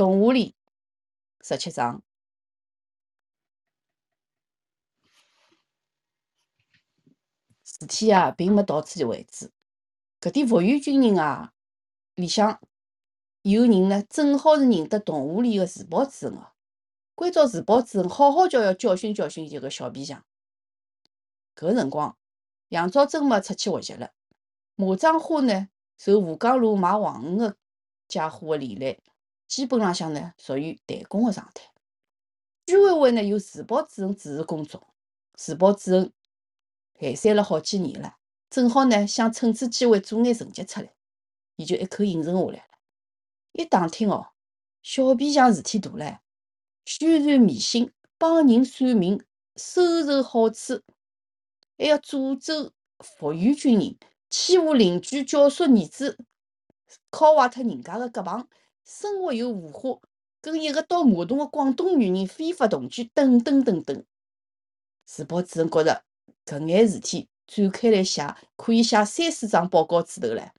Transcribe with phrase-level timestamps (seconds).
[0.00, 0.54] 动物里
[1.42, 2.02] 十七章。
[7.62, 9.52] 事体啊，并没到此为止。
[10.18, 11.52] 搿点复员军人啊，
[12.14, 12.62] 里向
[13.42, 16.52] 有人呢，正好是认得动物里个自保主任个。
[17.14, 20.24] 关照自保主任好好叫要教训教训伊个小皮匠。
[21.54, 22.16] 搿辰光，
[22.70, 24.12] 杨兆珍嘛出去学习了。
[24.76, 27.58] 马章花呢，受吴江路卖黄鱼个
[28.08, 29.02] 家伙个连累，
[29.50, 31.64] 基本浪向呢属于怠工个状态。
[32.66, 34.94] 居委会呢有自保主任主持工作，
[35.34, 36.12] 自保主任。
[37.00, 38.16] 闲散了好几年了，
[38.50, 40.92] 正好呢想趁此机会做眼成绩出来，
[41.56, 42.64] 伊就一口应承下来了。
[43.52, 44.28] 一打听哦，
[44.82, 46.20] 小皮匠事体大了，
[46.84, 49.24] 宣传迷信，帮人算命，
[49.56, 50.82] 收受好处，
[51.78, 53.96] 还要诅咒复员军人，
[54.28, 56.18] 欺负邻居，教唆儿子，
[57.10, 58.46] 敲坏脱人家个胳膊，
[58.84, 60.00] 生活有腐化，
[60.40, 64.04] 跟一个倒马桶个广东女人非法同居，等等等等。
[65.04, 66.04] 自保主任觉着。
[66.46, 70.50] 搿眼事体展开来写，可以写三四张报告纸头唻。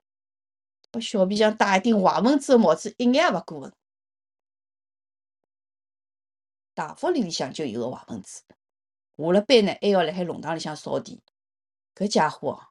[0.90, 3.74] 拨小皮匠戴一顶坏蚊子个帽子，一眼也勿过分。
[6.74, 8.44] 大福里里向就有个坏蚊子，
[9.18, 11.22] 下了班呢，还要辣海弄堂里向扫地。
[11.94, 12.68] 搿家伙哦，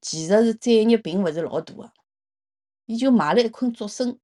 [0.00, 1.92] 其实是罪孽并勿是老大个，
[2.86, 4.18] 伊就买了一捆竹笋，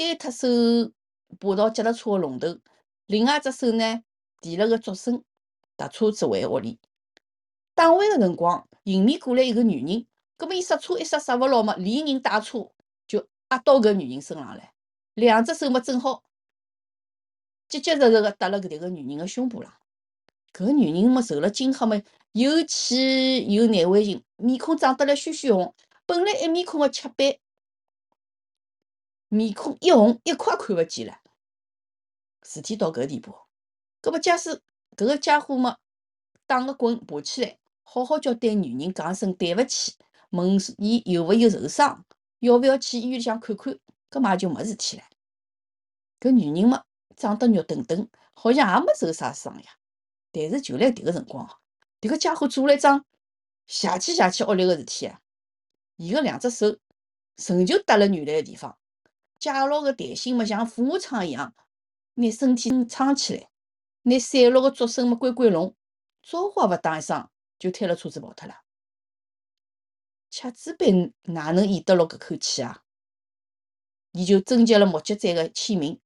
[0.00, 0.48] 单脱手
[1.38, 2.58] 爬到脚踏车个龙头，
[3.04, 4.02] 另外一只手呢
[4.40, 5.22] 提了个竹笋，
[5.76, 6.78] 踏车子回屋里。
[7.74, 10.06] 打完个辰光，迎面过来一个女人，
[10.38, 12.70] 葛末伊刹车一刹刹勿牢嘛，连人带车
[13.06, 14.72] 就压到搿女人身上来，
[15.12, 16.22] 两只手嘛正好
[17.68, 19.70] 结结实实个搭辣搿迭个女人个胸部上。
[20.54, 22.00] 搿女人嘛受了惊吓嘛，
[22.32, 25.74] 又气又难为情，面孔涨得来血血红，
[26.06, 27.36] 本来一面孔个漆板，
[29.30, 31.20] 面孔一红一块看勿见了。
[32.42, 33.32] 事体到搿地步，
[34.00, 34.60] 葛末假使
[34.96, 35.78] 搿个家伙嘛
[36.48, 37.58] 打个滚爬起来。
[37.84, 39.94] 好好叫对女人讲声对勿起，
[40.30, 42.04] 问伊有勿有受伤，
[42.40, 43.78] 要勿要去医院里向看看，
[44.10, 45.04] 搿嘛就没事体了。
[46.18, 46.84] 搿女人嘛
[47.16, 49.70] 长得肉墩墩，好像也没受啥伤呀。
[50.32, 51.48] 但是就辣迭个辰光，
[52.00, 53.04] 迭个家伙做了一桩
[53.66, 55.20] 邪气邪气恶劣个事体啊！
[55.96, 56.76] 伊个两只手
[57.36, 58.78] 仍旧搭辣原来个地方，
[59.40, 61.52] 借牢个弹性嘛像俯卧撑一样，
[62.14, 63.50] 拿身体撑起来，
[64.02, 65.74] 拿散落个竹笋嘛关关拢，
[66.22, 67.28] 招呼也勿打一声。
[67.58, 68.62] 就推了车子跑脱了，
[70.30, 72.84] 掐子辈哪能咽得牢搿口气啊？
[74.12, 76.00] 伊就征集了目击者个签名，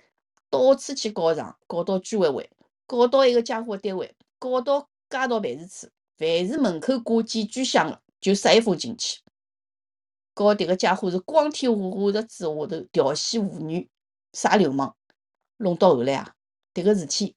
[0.51, 2.51] 到处去告状，告到居委会，
[2.89, 9.21] 告到一个家伙单位，告到街道办事处，凡是门口挂检举箱个，就塞一封进去，
[10.35, 13.89] 告迭个家伙是光天化日之下头调戏妇女，
[14.33, 14.95] 耍流氓。
[15.57, 16.35] 弄到后来啊，
[16.75, 17.37] 迭个事体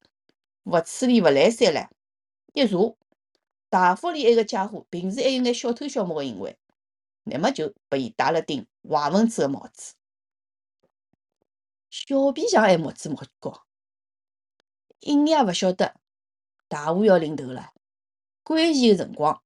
[0.64, 1.90] 勿处理勿来三了，
[2.54, 2.78] 一查。
[3.70, 6.58] 大福里埃个家伙平时还有眼小偷小摸个行为，
[7.24, 9.94] 乃末就拨伊戴了顶坏分子个帽子。
[11.90, 13.66] 小皮匠还目子目高，
[15.02, 15.96] 一眼也勿晓得
[16.70, 17.74] 大户要临头了。
[18.42, 19.44] 关键个辰光，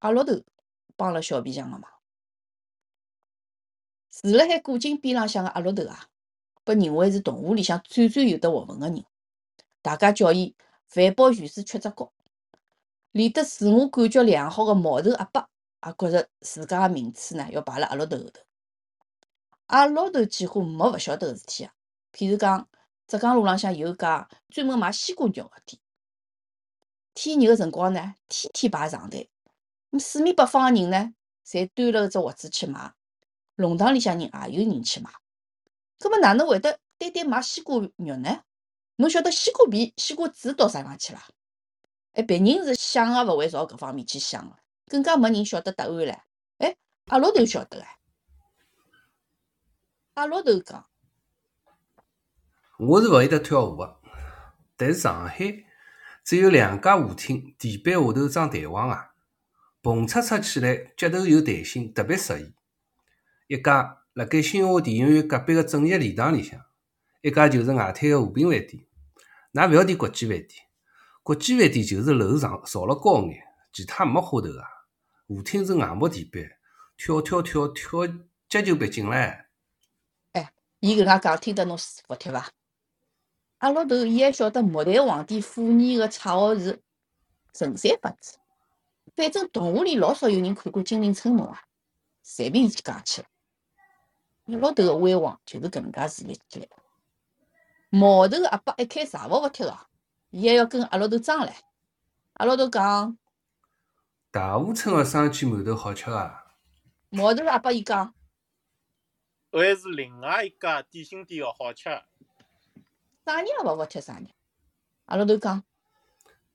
[0.00, 0.42] 阿老头
[0.94, 1.93] 帮了小皮匠个忙。
[4.22, 6.06] 住辣海古井边浪向个阿老头啊，
[6.62, 9.04] 被认为是动物里向最最有得学问个人，
[9.82, 10.54] 大家叫伊
[10.86, 12.12] 饭饱全是缺只角。
[13.10, 15.48] 连得自我感觉良好的毛头阿伯
[15.86, 18.40] 也觉着自家个名次呢要排辣阿老头后头。
[19.66, 21.74] 阿老头几乎没勿晓得个事体啊。
[22.12, 22.68] 譬如讲，
[23.08, 25.80] 浙江路浪向有家专门卖西瓜肉个店，
[27.14, 29.28] 天热个辰光呢，天天排长队。
[29.98, 31.14] 四面八方个人呢，
[31.44, 32.94] 侪端了只锅子去买。
[33.56, 35.10] 弄堂里向人也有人去买。
[35.98, 38.42] 葛末哪能会得单单买西瓜肉呢？
[38.96, 41.26] 侬晓得西瓜皮、西瓜籽到啥地方去啦？
[42.12, 44.56] 哎，别人是想也勿会朝搿方面去想个，
[44.86, 46.16] 更加没人晓得答案唻。
[46.58, 46.76] 哎，
[47.06, 47.98] 阿老头晓得哎。
[50.14, 50.86] 阿老头讲
[52.78, 54.00] ：“我是勿会得跳舞个，
[54.76, 55.64] 但是上海
[56.22, 59.12] 只有两家舞厅，地板下头装弹簧啊，
[59.82, 62.54] 蹦擦擦起来，脚头有弹性，特别适意。
[63.46, 66.60] 一家辣盖新华电影院隔壁个正业礼堂里向，
[67.20, 68.86] 一家就是外滩个和平饭店。
[69.52, 70.50] 㑚覅提国际饭店。”
[71.22, 73.42] 国际饭店就是楼上造了高眼，
[73.72, 74.68] 其他没花头啊。
[75.28, 76.42] 舞厅是硬木地板，
[76.98, 78.06] 跳跳跳跳，
[78.46, 79.44] 脚就别劲唻。
[80.32, 82.50] 哎，伊搿能介讲，听得侬服帖伐？
[83.58, 86.82] 阿老头，伊还晓得末代皇帝溥仪个绰号是
[87.54, 88.36] 神三八子。
[89.16, 91.62] 反正动画里老少有人看过《金陵春梦》啊，
[92.22, 93.22] 随便伊讲起。
[94.46, 96.68] 阿老头个威望就是搿能介树立起来。
[97.88, 99.74] 毛头阿伯一开茶服服帖个，
[100.30, 101.50] 伊还要跟阿老头争唻。
[102.34, 103.16] 阿老头讲，
[104.30, 106.44] 大湖村个生煎馒头好吃啊！
[107.08, 108.12] 毛头阿伯伊讲，
[109.52, 111.84] 还是另外一家点心店个好吃。
[113.24, 114.28] 啥人也勿服帖啥人。
[115.06, 115.62] 阿老头讲，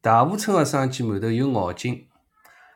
[0.01, 2.09] 大湖村个生煎馒头有咬劲，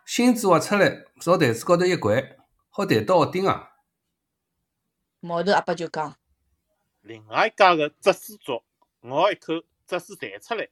[0.06, 2.38] 芯子挖出来，朝台子高头一掼，
[2.70, 3.73] 好抬到屋顶啊！
[5.26, 6.18] 毛头阿伯就讲，
[7.00, 8.62] 另外一家个芝士粥，
[9.04, 10.68] 咬一口，芝士弹出来，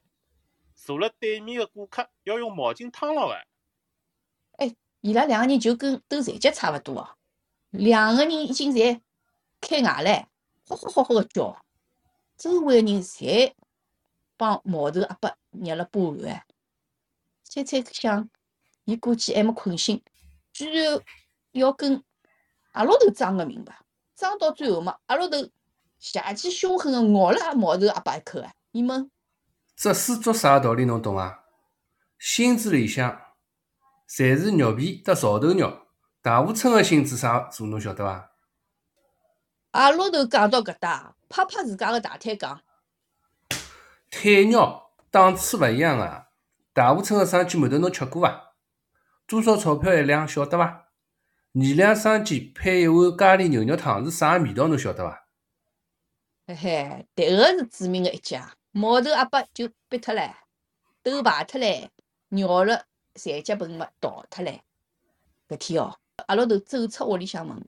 [0.74, 3.46] 坐辣对面个顾客要用毛巾烫牢个。
[5.00, 7.16] 伊拉两个人就跟斗残疾差勿多哦。
[7.70, 9.00] 两个人已经在
[9.58, 10.28] 开外了，
[10.68, 11.64] 吼吼吼吼个叫，
[12.36, 13.54] 周围个人侪
[14.36, 16.46] 帮毛头阿伯捏了把汗哎。
[17.42, 18.28] 猜猜想，
[18.84, 20.04] 伊估计还没困醒，
[20.52, 21.00] 居然
[21.52, 22.04] 要跟
[22.72, 23.76] 阿老头争个明白，
[24.14, 25.36] 争到最后嘛，阿老头
[25.98, 28.52] 邪气凶狠个咬了阿毛头阿伯一口啊。
[28.72, 29.10] 伊问，
[29.76, 31.44] 这是做啥道理侬懂伐？
[32.18, 33.20] 芯子里向
[34.08, 35.86] 侪是肉皮搭槽头肉，
[36.22, 38.30] 大湖村个芯子啥做侬晓得伐？
[39.72, 42.60] 阿老头讲到搿搭，拍拍自家个大腿讲，
[44.10, 46.28] 腿肉档次勿一样啊，
[46.72, 48.54] 大湖村个生煎馒头侬吃过伐？
[49.26, 50.88] 多少钞票一两晓得伐？
[51.54, 55.28] 二两生煎配一碗咖喱牛肉汤是啥味道侬晓得伐？
[56.46, 58.56] 嘿嘿，迭个是著名个一家。
[58.70, 60.32] 毛头阿伯就逼脱唻，
[61.04, 61.90] 头排脱唻，
[62.28, 64.60] 尿了残疾盆嘛倒脱唻。
[65.46, 67.62] 搿天哦，阿老头走出屋里向门，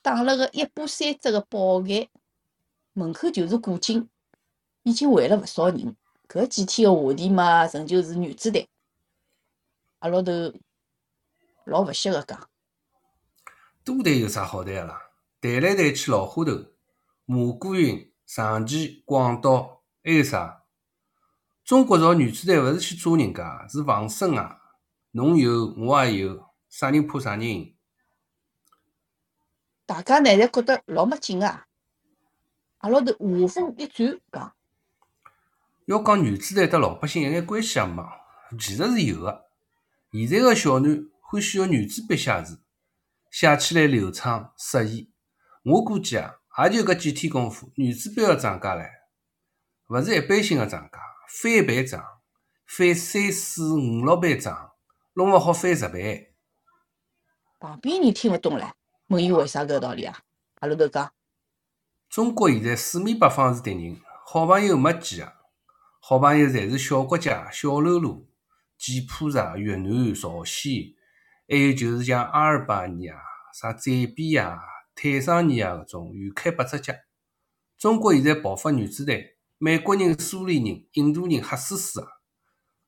[0.00, 2.08] 打了个一把三折个宝盖，
[2.92, 4.08] 门口就是古井，
[4.84, 5.96] 已经围了勿少人。
[6.28, 8.68] 搿几天个话题嘛，仍旧是女子队。
[9.98, 10.32] 阿老头
[11.64, 12.48] 老勿屑个讲，
[13.84, 15.00] 多谈有啥好谈个啦？
[15.40, 16.52] 谈来谈去老花头，
[17.24, 20.64] 蘑菇云、长崎、广岛，还有啥？
[21.64, 24.60] 中国造女子队勿是去抓人家，是防身啊！
[25.12, 27.74] 侬有，我也有，啥人怕啥人？
[29.86, 31.66] 大家呢侪觉得老没劲啊。
[32.78, 34.52] 阿老头话锋一转讲，
[35.86, 38.02] 要讲女子队搭老百姓有眼关系也没，
[38.58, 39.46] 其实是有的。
[40.12, 42.60] 现在个小囡欢喜用原子笔写字，
[43.30, 45.12] 写起来流畅适意。
[45.62, 46.34] 我估计啊，
[46.64, 48.88] 也就搿几天功夫，原子标的涨价唻，
[49.88, 50.98] 勿是一般性的涨价，
[51.28, 52.04] 翻倍涨，
[52.66, 54.72] 翻三四五六倍涨，
[55.14, 56.34] 弄勿好翻十倍。
[57.58, 58.72] 旁边人听勿懂唻，
[59.08, 60.18] 问伊为啥搿个道理啊？
[60.60, 61.12] 阿拉头讲，
[62.08, 65.32] 中国现在四面八方是敌人，好朋友没几个，
[66.00, 68.26] 好朋友侪是小国家、小喽啰，
[68.78, 70.94] 柬埔寨、越南、朝鲜，
[71.50, 73.16] 还有就是像阿尔巴尼亚、
[73.52, 74.62] 啥赞比亚、
[74.94, 76.94] 坦桑尼亚搿种远开八只脚。
[77.76, 79.20] 中国现在爆发原子弹，
[79.58, 82.08] 美国人、苏联人、印度人吓死死个，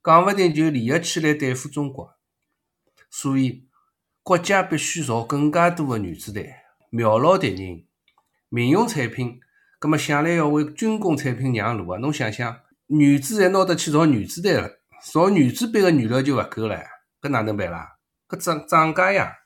[0.04, 2.14] 讲勿定就联合起来对付中国。
[3.10, 3.66] 所以
[4.22, 6.44] 国家必须造更加多个原子弹，
[6.90, 7.84] 瞄牢敌人。
[8.48, 9.40] 民用产品，
[9.80, 11.98] 葛末想来要为军工产品让路啊！
[11.98, 14.70] 侬想想，原子还拿得去造原子弹了，
[15.02, 16.80] 造原子弹个原料就勿够了，
[17.20, 17.91] 搿哪能办啦？
[18.32, 19.40] 搿涨涨价呀！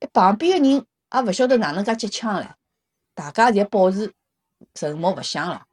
[0.00, 2.54] 哎，旁边个人也勿晓得哪能介接腔唻，
[3.12, 4.10] 大家侪保持
[4.72, 5.66] 沉默勿响了。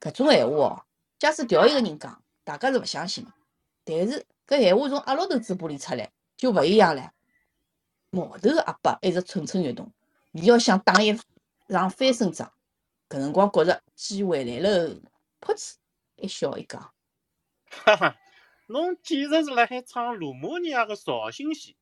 [0.00, 0.84] 搿种闲话哦，
[1.20, 3.32] 假使调一个人讲，大家是勿相信的。
[3.84, 7.08] 但是搿闲话从阿老头嘴巴里出来就勿一样唻。
[8.10, 9.92] 毛头个阿伯一直蠢蠢欲动，
[10.32, 11.16] 伊要想打一
[11.68, 12.52] 场翻身仗。
[13.08, 14.96] 搿辰光觉着机会来了，
[15.40, 15.76] 噗嗤
[16.16, 16.92] 一笑一讲，
[17.70, 18.16] 哈哈，
[18.70, 21.76] 侬简直是辣海唱罗马尼亚个绍兴戏。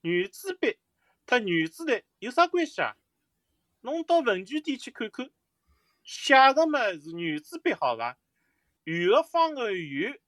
[0.00, 0.78] 原子笔
[1.26, 2.96] 和原子弹有啥关系啊？
[3.82, 5.28] 侬到文具店去看看，
[6.02, 8.16] 写个么是原子笔好伐？
[8.84, 10.18] 圆个方个圆，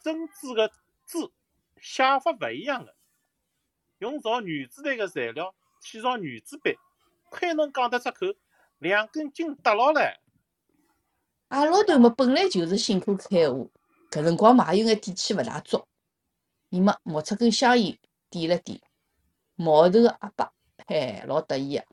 [0.00, 0.70] 珍珠个
[1.04, 1.32] 字，
[1.80, 2.94] 写法勿一样个。
[3.98, 6.78] 用造原子弹个材料去造原子笔，
[7.28, 8.36] 亏侬讲得出口，
[8.78, 10.16] 两根筋搭牢唻。
[11.48, 13.66] 阿老头么本来就是辛苦开话，
[14.10, 15.86] 搿辰光嘛也有眼底气勿大足，
[16.70, 17.98] 伊么摸出根香烟
[18.30, 18.80] 点了点。
[19.54, 20.52] 毛头个阿伯
[20.86, 21.84] 嘿老得意个，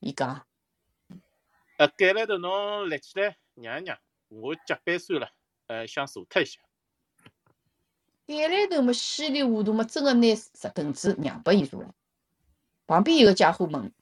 [0.00, 0.46] 伊讲。
[1.76, 3.98] 呃，改来头侬立起来让一让，
[4.28, 5.30] 我脚板酸了，
[5.66, 6.60] 呃，想坐脱一下。
[8.26, 11.94] 改来头么稀里糊涂么真个拿石凳子让拨伊坐了。
[12.86, 13.92] 旁边有个家伙问，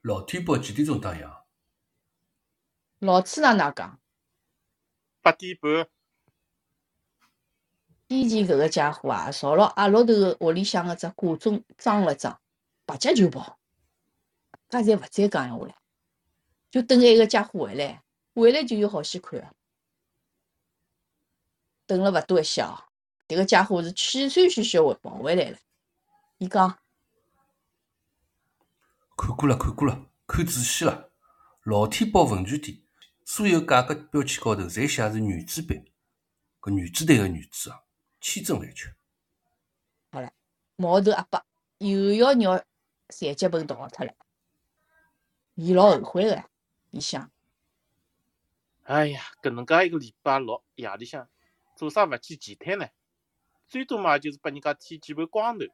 [0.00, 1.42] 老天宝几点钟打烊？
[2.98, 4.00] 老次哪能讲？
[5.26, 5.88] 八点半，
[8.06, 12.38] 以前搿个家伙啊，朝牢阿老头个屋里向个只挂钟装了装，
[12.84, 13.58] 拔脚就跑，
[14.68, 15.74] 大家侪勿再讲闲话了，
[16.70, 18.04] 就等埃个家伙回来，
[18.36, 19.52] 回来就有好戏看。
[21.86, 22.84] 等了勿多一歇哦，
[23.26, 25.58] 迭个家伙是气喘吁吁回跑回来了。
[26.38, 26.78] 伊讲。
[29.16, 31.10] 看过了，看过了，看仔细了。
[31.64, 32.80] 老天保文具店
[33.28, 35.84] 所有价格标签高头侪写是女子版，
[36.60, 37.82] 搿女子队个女子啊，
[38.20, 38.94] 千真万确。
[40.12, 40.32] 好了，
[40.76, 41.44] 毛头阿伯
[41.78, 42.64] 又要让
[43.08, 44.14] 残疾本逃脱了，
[45.56, 46.44] 伊老后悔个，
[46.92, 47.28] 伊想。
[48.84, 51.28] 哎呀，搿能介一个礼拜六夜里向，
[51.74, 52.86] 做啥勿去前滩呢？
[53.66, 55.64] 最多嘛就是拨人家剃几盘光头，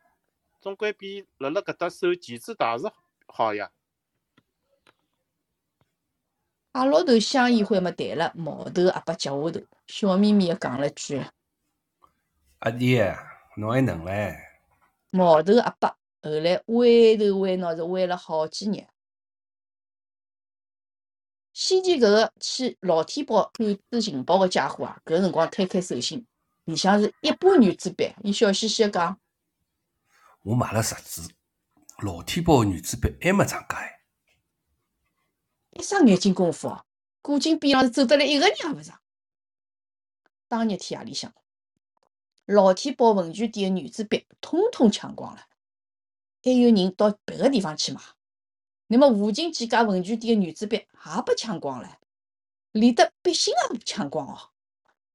[0.58, 2.90] 总归比辣辣搿搭受钳子大事
[3.26, 3.70] 好呀！
[6.72, 11.22] 阿老头香烟灰没弹了，毛头阿伯脚下头，笑眯眯的讲了句
[12.60, 12.98] ：“阿弟，
[13.56, 14.34] 侬还能唻？”
[15.10, 15.88] 毛头阿伯
[16.22, 18.86] 后来歪头歪脑是歪了好几日。
[21.52, 26.26] 先前搿个去老天宝赶子情报个家伙啊，搿辰光摊开手心，
[26.64, 29.20] 里向是一把原子笔，伊笑嘻嘻的讲
[30.42, 31.30] ：“我买了十支。”
[32.02, 34.01] 老天宝个原子笔还没涨价哎！
[35.82, 36.78] 一双眼睛功夫，
[37.22, 39.00] 古今边浪是走得来一个人也勿上。
[40.46, 41.34] 当日天夜里向，
[42.46, 45.42] 老天宝文具店个原子笔通通抢光了，
[46.44, 48.00] 还有人到别个地方去买。
[48.86, 51.98] 那么附近几家文具店个原子笔也被抢光了，
[52.70, 54.38] 连得笔芯也抢光哦。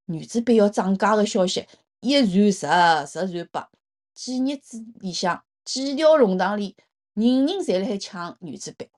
[0.08, 1.66] 原子笔要涨价个消息
[2.02, 3.70] 一传十，十传百，
[4.14, 5.46] 几日之里向。
[5.64, 6.76] 几条弄堂里，
[7.14, 8.90] 人人侪辣海抢原子笔，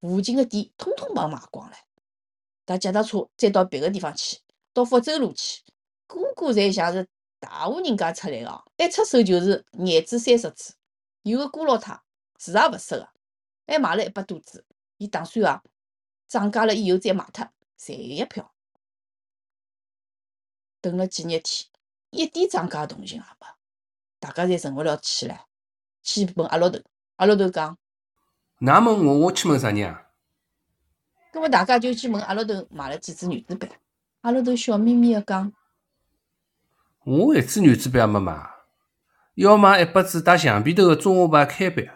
[0.00, 1.76] 附近个店通通被卖光了。
[2.66, 4.38] 踏脚踏车再到别个地方去，
[4.72, 5.62] 到福州路去，
[6.06, 10.74] 个个侪像是大户人家出来个，一出手就是廿支三十支。
[11.22, 12.00] 有个姑老太
[12.36, 13.08] 字也勿识个，
[13.66, 14.64] 还买了一百多支。
[14.98, 15.62] 伊打算啊，
[16.28, 18.54] 涨价了以后再卖脱，赚一票。
[20.80, 21.68] 等了几日天，
[22.10, 23.46] 一点涨价动静也没，
[24.18, 25.38] 大家侪沉勿了气唻。
[26.02, 26.80] 去问阿老头，
[27.16, 27.76] 阿老头讲
[28.60, 30.06] ：“㑚问我，我去问啥人啊？”
[31.32, 33.68] 搿么大家就去问阿老头买了几支原子笔。
[34.20, 35.52] 阿老头笑眯眯的讲
[37.04, 38.50] ：“我一支原子笔也没买，
[39.34, 41.88] 要买一百支带橡皮头的中华牌铅笔。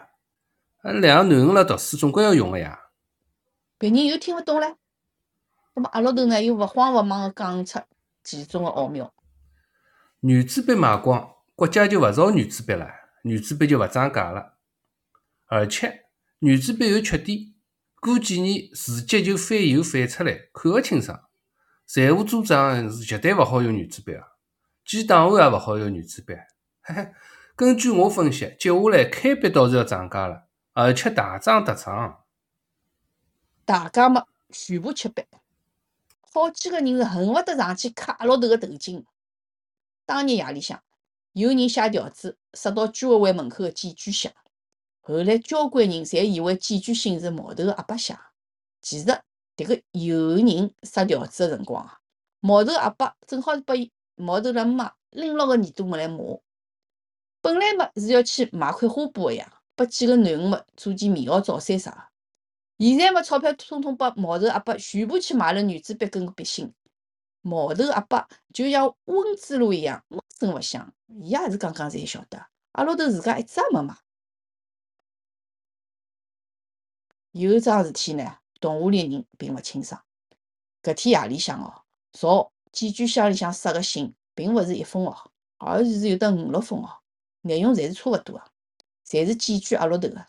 [0.81, 2.79] 啊，两个囡恩辣读书，总归要用个呀。”
[3.77, 4.75] 别人又听勿懂唻。
[5.75, 7.79] 搿么阿老头呢，又勿慌勿忙的讲出
[8.23, 9.13] 其中的奥妙。
[10.21, 12.89] 原子笔卖光，国家就勿造原子笔了。
[13.23, 14.53] 原子笔就勿涨价了，
[15.47, 16.04] 而且
[16.45, 17.55] 原子笔有缺点，
[17.99, 21.19] 过几年字迹就反油反出来，看勿清爽。
[21.87, 24.27] 财务组长是绝对勿好用原子笔啊，
[24.85, 26.35] 建档案也勿好用原子笔。
[26.83, 27.11] 嘿 嘿，
[27.55, 32.23] 根据我分析，接下来开笔倒是要涨价了，而且大涨特涨。
[33.65, 35.23] 大家嘛，全部吃笔，
[36.31, 39.03] 好几个人是恨勿得上去磕阿老头个头颈。
[40.05, 40.79] 当日夜里向。
[41.33, 44.31] 有人写条子塞到居委会门口的检举箱，
[45.07, 48.17] 后来交关人侪以为检举信是毛头阿伯写，
[48.81, 49.05] 其实
[49.55, 51.99] 迭个有人塞条子的辰光啊，
[52.39, 56.17] 毛头阿伯正好是拨伊毛头拉妈拎牢个耳朵么来骂，
[57.39, 62.09] 本来嘛是要去买块花布个呀，拨几个囡恩们做件棉袄罩衫啥，
[62.79, 66.73] 现在嘛钞票通通拨毛头阿伯全部去买了原子笔跟笔芯。
[67.41, 70.91] 毛头阿伯就像温子路一样，闷声勿响。
[71.07, 73.95] 伊也是刚刚才晓得，阿老头自家一只也没买。
[77.37, 80.01] 有一桩事体呢，同屋里人并勿清爽。
[80.81, 86.89] 搿天夜里向哦，朝寄居箱里向塞个信，并勿是一封哦，而是有得五六封哦，
[87.41, 88.43] 内容侪是差勿多个，
[89.05, 90.25] 侪是寄居阿老头个。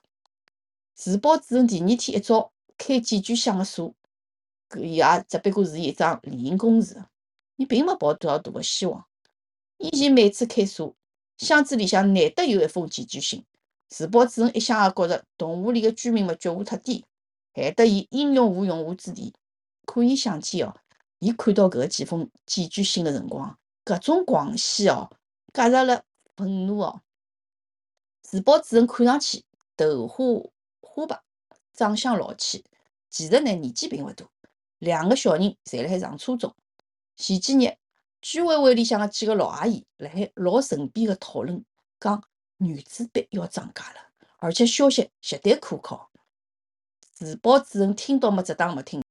[0.95, 3.95] 自保主任第二天一早开寄居箱个锁。
[4.69, 7.05] 搿伊也只不过是一桩例行公事，
[7.55, 9.07] 伊并没抱多少大个希望。
[9.79, 10.93] 以前每次开锁，
[11.37, 13.45] 箱子里向难得有一封寄居信，
[13.89, 17.05] 自保主任一向也觉着动物里个居民们觉悟太低，
[17.55, 19.35] 害得伊英勇无用武之地。
[19.85, 20.75] 可以想见哦，
[21.21, 25.11] 伊看到搿几封检举信个辰光，搿种狂喜哦，
[25.53, 26.03] 夹杂了
[26.37, 27.01] 愤怒哦。
[28.23, 29.45] 自保主任看上去
[29.77, 30.25] 头花
[30.81, 31.23] 花白，
[31.73, 32.65] 长相老气，
[33.09, 34.27] 其实呢年纪并勿大。
[34.79, 36.53] 两个小人侪辣海上初中。
[37.17, 37.77] 前几日，
[38.21, 41.65] 居委会里向个几个老阿姨辣海老神秘个讨论，
[42.01, 42.23] 讲
[42.59, 46.11] 原子笔要涨价了，而且消息绝对可靠。
[47.13, 49.03] 自报主任听到没只当没听，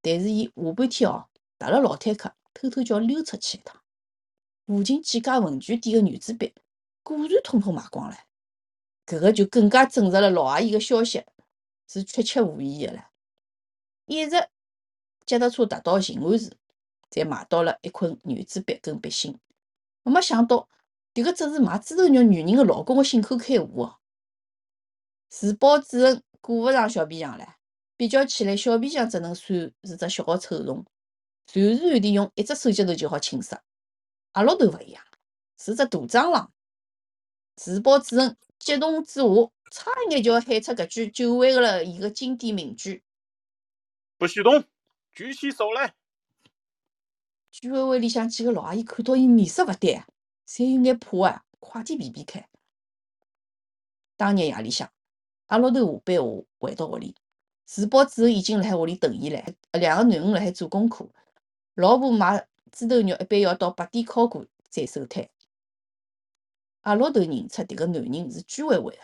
[0.00, 3.80] 但是伊下半天哦，踏了老坦克，偷偷叫溜出去一趟。
[4.66, 6.54] 附近几家文具店个原子笔
[7.02, 8.16] 果然通通卖光了，
[9.06, 11.22] 搿个就更加证实了老阿姨个消息
[11.86, 13.10] 是确切无疑个了。
[14.06, 14.48] 一直
[15.26, 16.56] 脚踏车踏到静安寺，
[17.10, 19.38] 才买到了一捆原子笔跟笔芯。
[20.02, 20.66] 没想到，
[21.14, 24.00] 迭个只是买猪头肉女人的老公的信口开河哦。
[25.28, 27.56] 自保主任顾勿上小皮匠了，
[27.96, 30.84] 比较起来，小皮匠只能算是只小臭虫，
[31.46, 33.62] 随时随地用一只手指头就好清杀。
[34.32, 35.02] 阿老头勿一样，
[35.56, 36.52] 是只大蟑螂。
[37.56, 39.26] 自保主任激动之下，
[39.70, 43.04] 差一眼就要喊出搿句久违了伊个经典名句
[44.18, 44.64] ：“不许动，
[45.12, 45.94] 举起手来！”
[47.52, 50.02] 居委会里向几个老阿姨看到伊面色勿对，
[50.46, 52.48] 侪有眼怕啊，快点避避开。
[54.16, 54.90] 当日夜里向。
[55.48, 57.14] 阿老头下班后回到屋里，
[57.66, 59.44] 自保之后已经辣海屋里等伊了。
[59.72, 61.06] 两个囡恩辣海做功课，
[61.74, 65.28] 老婆买猪头肉一般要到八点敲过再收摊。
[66.80, 69.02] 阿老头认出迭个男人是居委会个，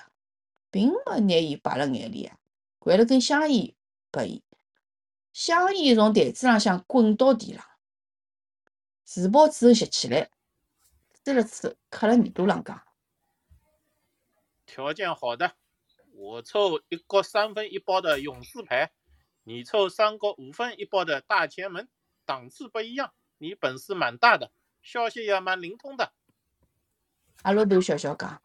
[0.70, 2.38] 并没拿伊摆辣眼里啊，
[2.80, 3.74] 掼了根香烟
[4.10, 4.42] 拨伊，
[5.34, 7.64] 香烟从台子浪向滚到地浪。
[9.04, 10.30] 自保主任吸起来，
[11.30, 12.82] 吹了吹，刻辣耳朵浪讲
[14.66, 15.52] ：“条件好的。”
[16.12, 18.90] 我抽一个三分一包的勇士牌，
[19.44, 21.88] 你抽三个五分一包的大前门，
[22.26, 24.50] 档次不一样，你本事蛮大的，
[24.82, 26.12] 消息也蛮灵通的。
[27.42, 28.42] 阿拉头笑笑讲：“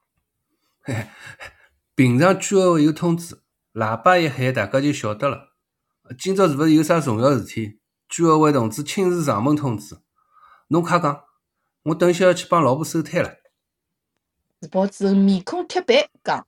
[1.95, 3.41] 平常居委会有通知，
[3.73, 5.55] 喇叭一喊，大家就晓得了。
[6.19, 7.79] 今朝是勿是有啥重要事体？
[8.07, 9.97] 居委会同志亲自上门通知，
[10.67, 11.24] 侬快讲，
[11.85, 13.37] 我等一歇要去帮老婆收摊了。”
[14.61, 16.47] 自保主任面孔铁白讲。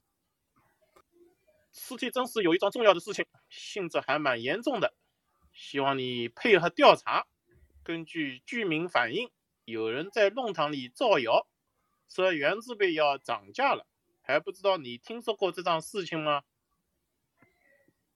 [1.72, 4.94] 尸体真是有一桩重要的事情，性质还蛮严重的，
[5.52, 7.26] 希望你配合调查。
[7.84, 9.30] 根据居民反映，
[9.64, 11.46] 有人在弄堂里造谣，
[12.08, 13.86] 说原子笔要涨价了，
[14.20, 16.42] 还不知道你听说过这桩事情吗？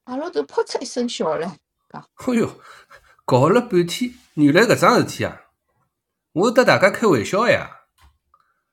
[0.04, 1.56] 阿拉头扑哧一声笑了，
[1.88, 2.60] 讲：“哎哟，
[3.24, 5.41] 搞了半天，原来搿桩事体啊！
[6.34, 7.88] 我是搭大家开玩笑呀，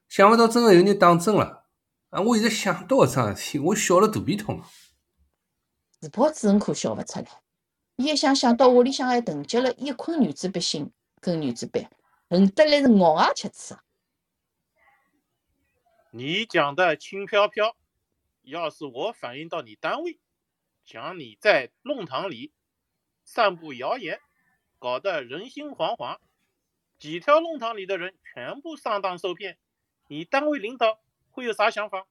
[0.08, 1.65] 想勿到真个有人当真了。
[2.10, 4.63] 啊，我现在想到搿桩事体，我笑了肚皮痛。”
[6.00, 7.26] 自保主任可笑勿出来，
[7.98, 11.86] 伊一想想到屋里向还囤积了一捆原子笔芯跟原子笔，
[12.30, 13.84] 恨得来是咬牙切齿啊！
[16.12, 17.76] 你讲的轻飘飘，
[18.43, 20.17] 要是我反映到你单位，
[20.86, 22.54] 讲你在弄堂里
[23.26, 24.22] 散布谣言，
[24.80, 26.19] 搞得人心惶惶，
[27.00, 29.58] 几条弄堂里的人全部上当受骗，
[30.08, 31.00] 你单位领导
[31.32, 32.06] 会有啥想法？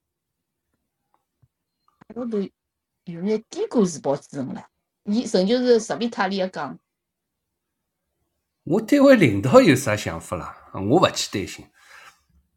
[2.14, 2.48] 我都。
[3.04, 4.68] 有眼低估自保主任了，
[5.04, 6.78] 伊仍旧是十里太里个讲。
[8.64, 10.70] 我单位领导有啥想法啦？
[10.74, 11.70] 我勿去担心，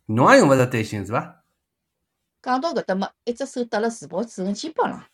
[0.07, 1.45] 侬也用勿着担心是伐？
[2.41, 5.09] 讲到搿搭么，一只手搭辣自保主任肩膀上。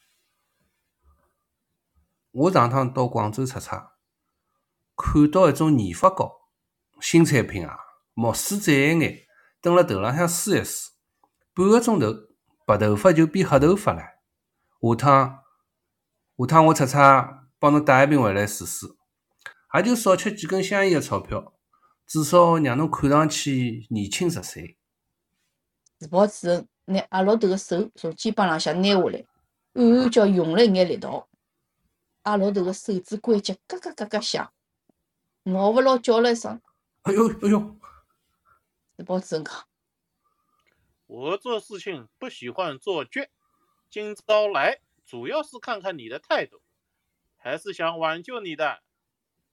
[2.32, 3.92] 我上趟到广州出差，
[4.96, 6.47] 看到一种研发膏，
[7.00, 7.78] 新产品啊，
[8.14, 9.28] 毛梳窄一眼，
[9.62, 10.92] 等辣头浪向试一试，
[11.54, 12.14] 半个钟头
[12.66, 14.02] 白头发就变黑头发了。
[14.82, 15.44] 下趟，
[16.38, 18.88] 下趟我出差帮侬带一瓶回来试试，
[19.74, 21.54] 也就少吃几根香烟的钞票，
[22.06, 24.78] 至少让侬看上去年轻十岁。
[25.98, 29.26] 自保主任拿阿老头的手从肩膀浪向拿下来，
[29.74, 31.28] 暗暗叫用了一眼力道，
[32.24, 34.52] 阿老头的手指关节咯咯咯咯响，
[35.46, 36.62] 咬勿牢叫了一声
[37.04, 37.76] ：“哎呦哎呦！”
[38.98, 39.54] 自保主任讲
[41.08, 43.30] ：“我做事情不喜欢做绝。”
[43.90, 46.62] 今朝来主要是看看你的态度，
[47.38, 48.82] 还是想挽救你的。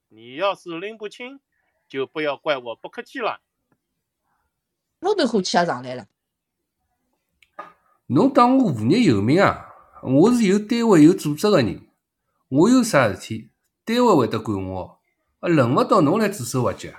[0.08, 1.40] 你要是拎不清，
[1.88, 3.42] 就不要怪我不客气了。
[4.98, 6.08] 老头火气也上来了。
[8.06, 9.70] 侬当我无业游民啊？
[10.02, 11.88] 我是有单位有组织的人，
[12.48, 13.50] 我有啥事体，
[13.84, 15.00] 单位会得管我，
[15.40, 16.90] 啊，轮勿到侬来指手画脚。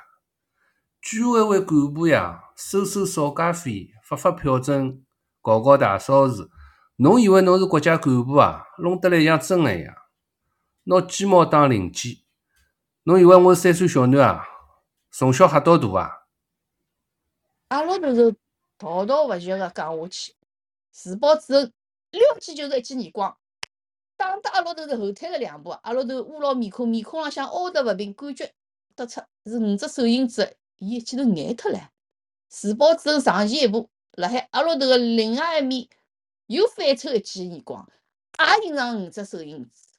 [1.05, 5.05] 居委会干部呀，收收扫街费，发发票证，
[5.39, 6.49] 搞搞大扫除。
[6.95, 8.63] 侬以为侬是国家干部啊？
[8.79, 9.93] 弄得来像真的一样，
[10.85, 12.17] 拿鸡毛当令箭。
[13.03, 14.47] 侬以为我是三岁小囡啊？
[15.11, 16.11] 从小吓到大啊？
[17.67, 18.35] 阿老头是
[18.79, 20.33] 滔滔不绝的讲下去，
[20.89, 21.59] 自爆之后
[22.09, 23.37] 撩起就是一记耳光，
[24.17, 25.69] 打得阿老头是后退了两步。
[25.69, 28.51] 阿老头捂牢面孔，面孔浪向凹得勿平，感觉
[28.95, 31.91] 得出是五只手印子，伊一记头眼脱了。
[32.47, 35.89] 自保主任上前一步，辣海阿老头的另外一面。
[36.47, 37.91] 又反抽一记耳光，
[38.37, 39.89] 也印上五只手印子，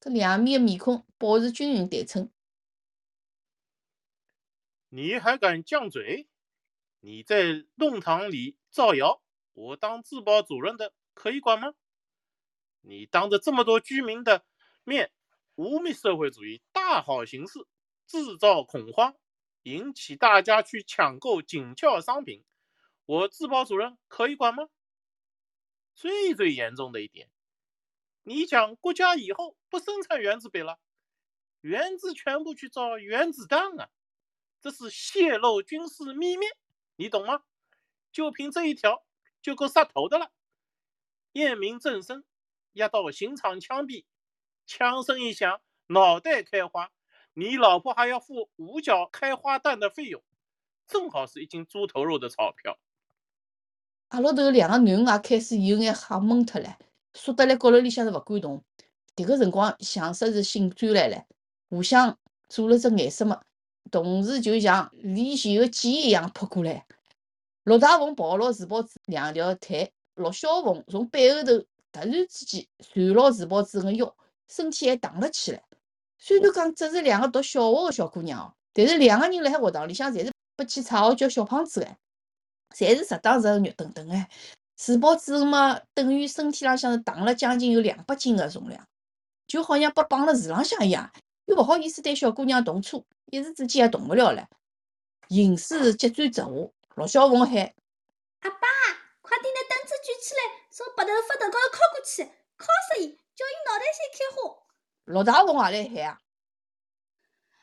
[0.00, 2.28] 这两面的面孔保持均匀对称。
[4.88, 6.26] 你还敢犟嘴？
[6.98, 11.74] 你在弄堂里造谣，我当自保主任的可以管吗？
[12.80, 14.44] 你当着这么多居民的
[14.82, 15.12] 面
[15.54, 17.60] 污蔑社会主义大好形势，
[18.08, 19.14] 制造恐慌，
[19.62, 22.44] 引起大家去抢购紧俏商品，
[23.06, 24.68] 我自保主任可以管吗？
[25.94, 27.28] 最最严重的一点，
[28.22, 30.78] 你讲国家以后不生产原子笔了，
[31.60, 33.90] 原子全部去造原子弹啊，
[34.62, 36.46] 这是泄露军事秘密，
[36.96, 37.42] 你懂吗？
[38.10, 39.04] 就凭这一条
[39.42, 40.32] 就够杀头的了。
[41.32, 42.24] 验明正身，
[42.72, 44.04] 压到刑场枪毙，
[44.66, 46.90] 枪声一响，脑袋开花，
[47.34, 50.22] 你老婆还要付五角开花蛋的费用，
[50.86, 52.78] 正好是一斤猪头肉的钞票。
[54.08, 56.74] 阿拉头两个囡恩也开始有眼吓懵脱唻，
[57.14, 58.64] 缩得辣角落里向是勿敢动。
[59.14, 61.24] 迭个辰光像说是醒转来了，
[61.68, 63.42] 互相做了只眼色嘛，
[63.90, 66.86] 同时就像离弦个箭一样扑过来。
[67.62, 71.58] 陆大凤抱牢自保子两条腿，陆小凤从背后头
[71.92, 74.16] 突然之间缠牢自保子个腰，
[74.48, 75.62] 身体还荡了起来。
[76.20, 81.86] 虽然讲只是两个读小学个小姑娘哦，但是两个人辣海学堂里向侪是被起绰号叫小胖子个。
[82.76, 84.28] 侪是实打实肉墩墩哎，
[84.76, 88.86] 自保子嘛，等于身体浪向是荡了将近有两百斤个重量，
[89.48, 91.10] 就好像被绑了树浪向一样，
[91.46, 94.46] 又勿好意思对小姑娘动粗，一时之间也动勿了了。
[95.28, 96.48] 形势急转直下，
[96.94, 97.74] 陆小凤喊
[98.40, 98.68] ：“阿爸，
[99.22, 104.58] 快点拿凳子举起来，从白头发头高头敲过去，敲死伊，叫伊脑袋先开花。”
[105.04, 106.20] 陆大凤也来喊啊：“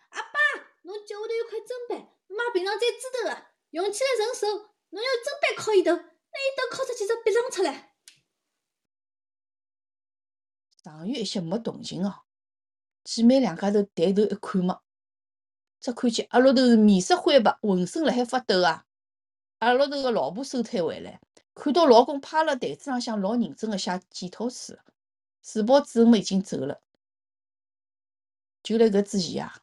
[0.09, 0.39] 阿爸，
[0.83, 7.93] 侬脚下头有块砧板，妈平常在指头个，用起来顺手。”侬用砧板敲伊头，拿伊头敲出几只鼻梁出来。
[10.81, 12.23] 上月一些没动静哦，
[13.03, 14.79] 姐妹两家头抬头一看嘛，
[15.81, 18.85] 只看见阿老头是面色灰白，浑身辣海发抖啊。
[19.59, 21.19] 阿老头个老婆收摊回来，
[21.53, 24.77] 看到老公趴辣台子浪向老认真个写检讨书，
[25.41, 26.81] 自保主任嘛已经走了。
[28.67, 29.61] 就辣搿之前啊，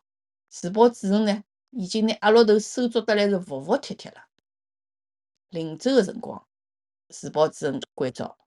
[0.49, 4.31] 自保主任呢已经拿阿老头收捉得来是服服帖帖了。
[5.51, 6.49] 临走个辰光，
[7.11, 8.39] 自保主任关照：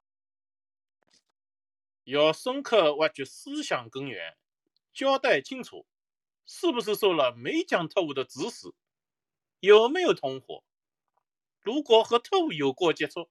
[2.05, 4.35] 要深刻挖掘思想根源，
[4.95, 5.85] 交代清楚，
[6.47, 8.73] 是不是受了美蒋特务的指使，
[9.59, 10.63] 有没有同伙？
[11.61, 13.29] 如果和特务有过接触，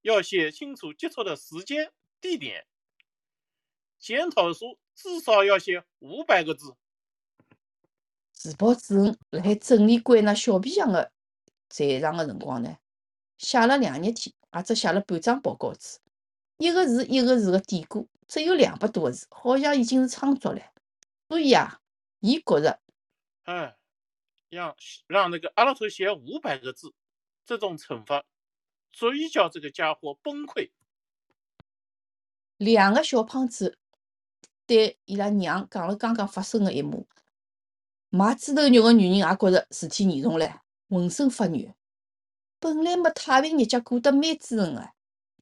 [0.00, 2.66] 要写清楚接触的时间、地点。
[3.98, 6.74] 检讨书至少要写五百个字。
[8.32, 11.10] 自保主任辣海整理归纳小皮箱个
[11.68, 12.78] 在场的辰光呢？
[13.36, 15.98] 写了两日天，也只写了半张报告纸，
[16.56, 20.62] 一个字一个字的点过，只有两百多个字，好像已经是仓促了。
[21.28, 21.80] 所以啊，
[22.20, 22.80] 伊觉着，
[23.44, 23.76] 哎，
[24.48, 26.94] 让让那个阿拉头写五百个字，
[27.44, 28.24] 这种惩罚
[28.92, 30.70] 足以叫这个家伙崩溃。
[32.56, 33.78] 两个小胖子
[34.68, 37.06] 对伊拉娘讲了刚刚发生的一幕，
[38.10, 41.74] 卖猪头肉的女人也觉着事体严重了，浑身发软。
[42.60, 44.90] 本来么太平日脚过得蛮滋润个，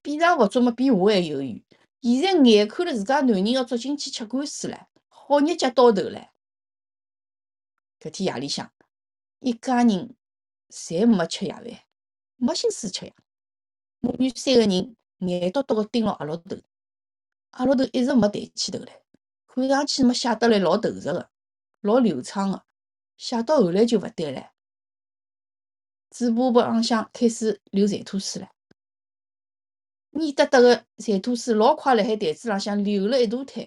[0.00, 1.64] 比上勿足么比下还有余。
[2.00, 6.28] 现在眼看了自家男人要捉进去吃官司了，好日脚到头了。
[7.98, 8.70] 搿天夜里向，
[9.40, 10.14] 一家人
[10.70, 11.64] 侪没吃夜饭，
[12.36, 13.12] 没心思吃呀。
[13.98, 16.56] 母女三个人眼笃笃个盯牢阿老头，
[17.50, 19.00] 阿老头一直没抬起头来，
[19.56, 21.30] 看上去么写得来老投入个，
[21.80, 22.64] 老流畅个，
[23.16, 24.50] 写到后来就勿对了。
[26.10, 28.50] 嘴巴巴浪向开始流馋吐水了，
[30.10, 33.66] 黏哒哒个馋吐水老快辣海台子浪向流了一大滩。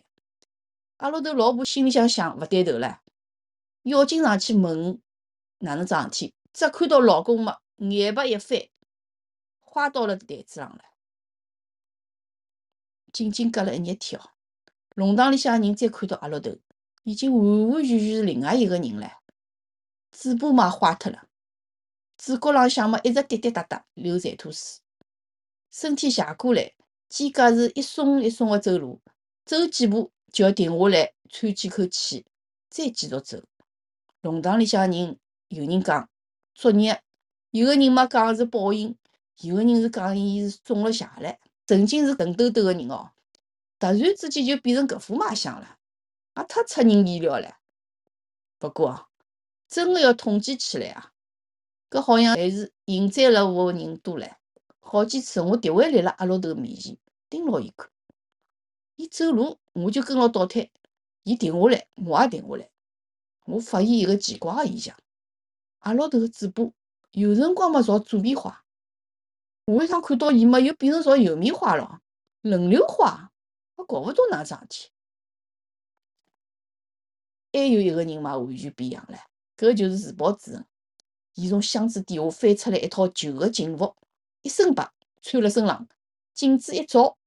[0.98, 3.02] 阿拉头老婆心里向想，勿对头了，
[3.82, 5.02] 要紧上去问
[5.58, 8.70] 哪能桩事体，只看到老公嘛，眼巴一翻，
[9.60, 10.84] 花到了台子上了。
[13.12, 14.30] 仅仅隔了一日天哦，
[14.96, 16.58] 弄堂里向人再看到阿拉头，
[17.04, 19.10] 已经完完全全是另外一个人了，
[20.12, 21.24] 嘴巴嘛坏脱了。
[22.18, 24.82] 嘴角浪向么一直滴滴答答流馋吐水，
[25.72, 26.74] 身体斜过来，
[27.08, 29.00] 肩胛是一松一松的走路，
[29.46, 32.26] 走几步就要停下来喘几口气，
[32.70, 33.42] 再继续走。
[34.22, 36.10] 弄堂里向人有人讲
[36.54, 37.02] 作孽，
[37.52, 38.98] 有个人嘛讲是报应，
[39.38, 41.34] 有个人是讲伊是中了邪了。
[41.66, 43.12] 曾经是笨兜兜个人哦，
[43.80, 45.78] 突然之间就变成搿副卖相了，
[46.36, 47.58] 也太出人意料了。
[48.60, 49.10] 不过，
[49.68, 51.14] 真的要统计起来啊！
[51.90, 54.32] 搿好像还是幸灾乐祸个人多唻。
[54.80, 56.98] 好几次我迭位立辣阿老头面前，
[57.30, 57.90] 盯牢伊看，
[58.96, 60.72] 伊走路我就跟牢倒退，
[61.24, 62.70] 伊停下来我也停下来。
[63.46, 64.98] 我发现一个奇怪个现象：
[65.80, 66.64] 阿老头个嘴巴
[67.12, 68.64] 有辰光嘛朝左边花，
[69.66, 72.02] 下一趟看到伊嘛又变成朝右面花了，
[72.42, 73.39] 轮流花，我
[73.90, 74.90] 搞勿懂哪桩事体。
[77.52, 79.18] 还有一个人嘛，完全变样了，
[79.58, 80.64] 搿就是自保主任。
[81.34, 83.96] 伊从箱子底下翻出来一套旧个警服，
[84.44, 84.92] 一身白，
[85.24, 85.88] 穿辣身浪，
[86.36, 87.18] 镜子一照，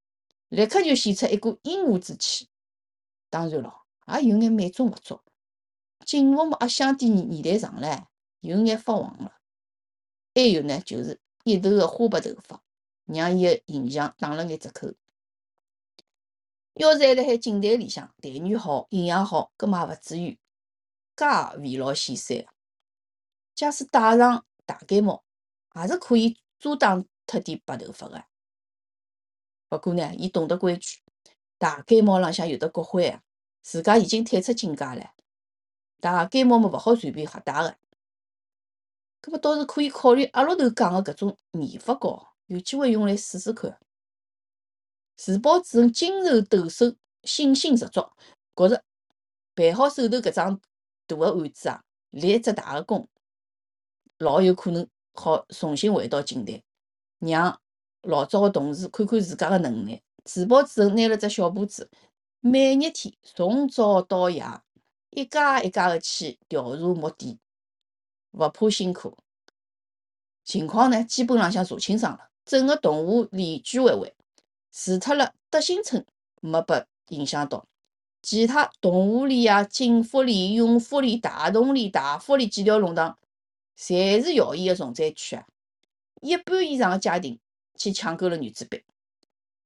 [0.51, 2.49] 立刻就显出一股英武之气。
[3.29, 5.21] 当然咯，也有眼美中勿足，
[6.07, 8.05] 警服嘛也相对年年代长唻，
[8.39, 9.41] 有眼发黄了。
[10.33, 12.63] 还有呢，就是一头个花白头发，
[13.07, 14.95] 让伊个形象打了眼折扣。
[16.75, 20.39] 要是还辣海警队里向待遇好、营养好，搿么也勿至于
[21.15, 21.27] 介
[21.59, 22.47] 未老先衰。
[23.55, 25.23] 假使戴上大盖帽，
[25.75, 28.25] 也是可以遮挡脱点白头发个。
[29.69, 31.01] 不过呢，伊懂得规矩，
[31.59, 33.23] 大盖帽浪向有得国徽啊，
[33.63, 35.13] 自家已经退出警界了。
[36.01, 37.77] 大盖帽么勿好随便瞎戴个。
[39.21, 43.79] 搿么倒是可以考虑阿拉头讲个搿种染发膏，有机会用来试试看。
[45.25, 48.01] 自保主任精神抖擞，信心十足，
[48.57, 48.83] 觉着
[49.55, 50.61] 办好手头搿桩
[51.07, 53.09] 大个案子啊，立一只大个功，
[54.19, 56.65] 老有可能好重新回到警队，
[57.21, 57.57] 让
[58.01, 60.03] 老早个同事看看自家个能耐。
[60.25, 61.89] 自保主任拿了只小簿子，
[62.41, 64.45] 每日天从早到夜，
[65.11, 67.39] 一家一家个去调查摸底，
[68.33, 69.17] 勿怕辛苦。
[70.43, 74.13] 情况呢，基本浪向查清爽了，整个动物里居委会。
[74.73, 76.05] 除脱了德兴村
[76.41, 77.67] 没被影响到，
[78.23, 83.19] 其他动物里啊、锦福里、永福里、大同里、大福里几条弄堂，
[83.79, 85.45] 侪是谣言个重灾区啊！
[86.23, 87.39] 一半以上个家庭
[87.77, 88.83] 去抢购了原子笔，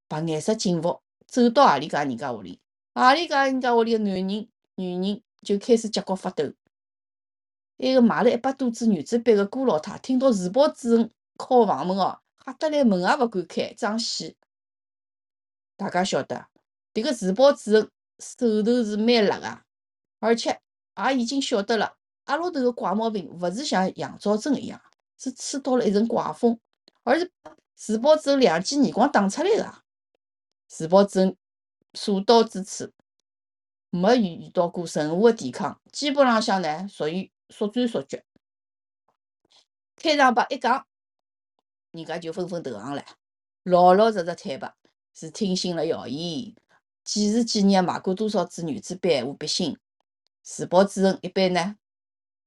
[0.09, 2.59] 白颜色警服走到何里家人家屋里，
[2.93, 4.27] 何里家人家屋里个男人、
[4.75, 6.51] 女人就开始结棍发抖。
[7.77, 14.35] 埃个买了一百多支原子笔个郭老太，听到自保主任敲房门哦，吓得来门也勿敢开，装死。
[15.77, 16.47] 大家晓得，
[16.93, 19.61] 迭个自保主任手头是蛮辣个，
[20.19, 20.59] 而且
[20.97, 24.81] 也已经晓得了，阿拉头个怪毛病勿是像杨兆珍一样，
[25.19, 26.59] 是吹到了一阵怪风，
[27.03, 27.31] 而是
[27.75, 29.83] 自保主任两记耳光打出来个。
[30.67, 31.37] 自保主任
[31.93, 32.91] 所到之处，
[33.91, 38.25] 没遇到过任何个抵抗，基本浪向呢属于速战速决。
[39.95, 40.87] 开场白一讲，
[41.91, 43.05] 人家就纷纷投降了，
[43.61, 44.73] 老老实实坦白。
[45.19, 46.53] 是听信了谣言，
[47.03, 49.75] 几时几日买过多少支原子笔和笔芯？
[50.43, 51.75] 自保主任一般呢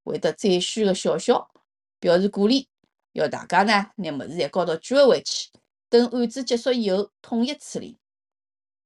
[0.05, 1.51] 会得再续个笑笑，
[1.99, 2.69] 表示鼓励，
[3.11, 5.51] 要大家呢拿物事侪交到居委会去，
[5.89, 7.99] 等案子结束以后统一处理。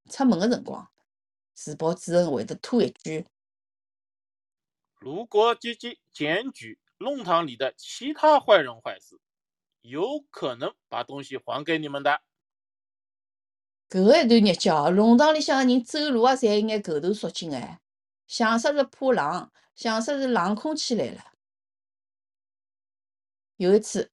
[0.09, 0.91] 出门个辰光，
[1.53, 3.27] 自保主任会得吐一句
[4.99, 9.21] ：“如果积极检举弄堂里的其他坏人坏事，
[9.83, 12.23] 有可能把东西还给你们的。”
[13.95, 17.79] 搿个一段日脚，弄堂里向个人走路啊，侪有眼狗头缩紧哎，
[18.27, 21.23] 像说是怕冷，像说是冷空气来了。
[23.57, 24.11] 有一次，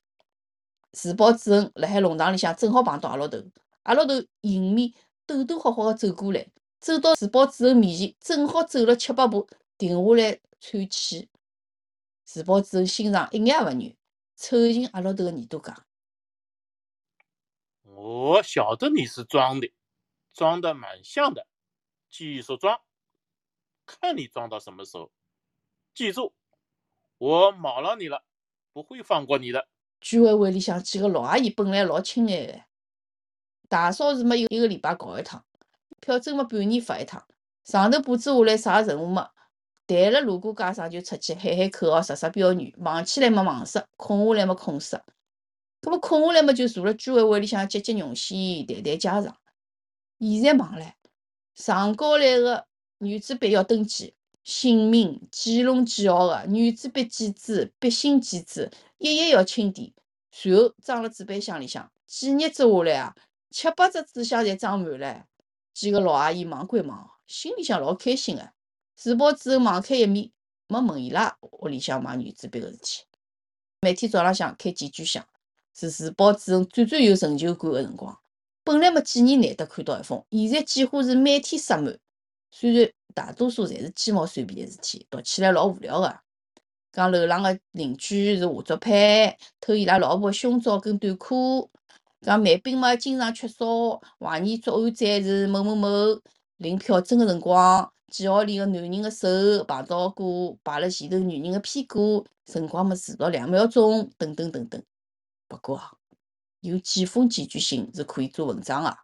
[0.91, 3.39] 自保主任辣海弄堂里向正好碰到阿老头，
[3.82, 4.94] 阿老头迎面
[5.26, 6.48] 抖抖霍霍个走过来，
[6.80, 9.48] 走到自保主任面前，正好走了七八步，
[9.80, 11.28] 停下来喘气。
[12.24, 13.96] 自保主任心上一眼也勿软，
[14.36, 15.76] 凑近阿老头个耳朵讲。
[18.04, 19.72] 我晓得你是装的，
[20.34, 21.46] 装的蛮像的，
[22.10, 22.82] 技术装，
[23.86, 25.12] 看你装到什么时候。
[25.94, 26.34] 记住，
[27.20, 28.24] 我毛了你了，
[28.74, 29.68] 不会放过你的。
[30.00, 32.64] 居委会里向几个老阿姨本来老亲爱的，
[33.70, 35.46] 大扫除么一一个礼拜搞一趟，
[36.00, 37.24] 票证么半年发一趟，
[37.66, 39.30] 上头布置下来啥任务么，
[39.86, 45.00] 谈了路过街上就出去喊喊口号，杀杀标语，忙起来么忙死，空下来么空死。
[45.82, 49.36] 搿么空下来么就坐辣居委会里向接接绒线，谈谈家常。
[50.20, 50.94] 现在忙唻，
[51.56, 52.67] 上交来个
[53.00, 54.13] 原子笔要登记，
[54.44, 59.91] 姓名、几笼几号个，原子笔几支，笔芯几支，一页要清点，
[60.44, 61.91] 然后装辣纸板箱里向。
[62.06, 63.15] 几日子下来啊，
[63.50, 65.26] 七八只纸箱侪装满了。
[65.74, 68.52] 几个老阿姨忙归忙，心里向老开心个。
[68.96, 70.32] 自保主任网开一面，
[70.67, 73.06] 没问伊拉屋里向买原子笔个事体。
[73.82, 75.26] 每天早浪向开几句响。
[75.74, 78.18] 是自保主任最最有成就感个辰光。
[78.64, 81.98] 本来么几年难得看到一封，现在几乎是每天塞满。
[82.52, 86.20] 虽然大多数侪是鸡毛蒜皮个事体，读起来老无聊个。
[86.92, 91.70] 讲楼浪个邻居是下作派，偷伊拉老婆胸罩跟短裤。
[92.22, 95.88] 讲慢兵嘛经常缺少，怀疑作案者是某某某。
[96.58, 99.28] 领票证个辰光，几号里个男人个手
[99.64, 104.80] 碰到过摆辣前头女人个屁股，辰光么迟到两秒钟，等等等等。
[105.52, 106.00] 不过，
[106.62, 108.98] 有几封检举信是可以做文章个。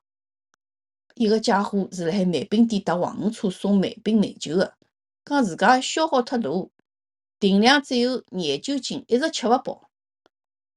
[1.16, 4.78] 一个家伙是辣海慢饼店搭黄鱼车送慢饼美酒个，
[5.26, 6.50] 讲自家消耗太大，
[7.38, 9.90] 定量只有廿九斤，一直吃勿饱。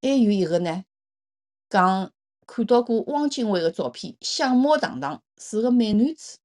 [0.02, 0.84] 还有一个呢，
[1.68, 2.10] 讲
[2.48, 6.38] 看到过汪精卫个照片，相貌堂堂，是个美男子。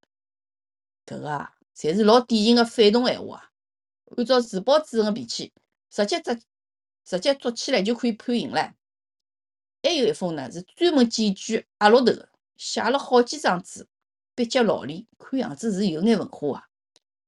[1.07, 3.49] 搿个啊，侪是老典型个反动闲话啊！
[4.17, 5.51] 按照自保主任个脾气，
[5.89, 6.39] 直接直
[7.03, 8.73] 直接捉起来就可以判刑唻。
[9.85, 12.11] 还有一封呢，是专门检举阿罗头，
[12.57, 13.87] 写了好几张纸，
[14.33, 16.67] 笔迹老练，看样子是有眼文化啊。